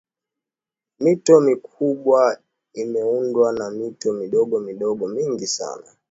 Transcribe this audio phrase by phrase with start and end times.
[0.99, 2.37] mito mikubwa
[2.73, 5.85] imeundwa na mito midogomidogo mingi sana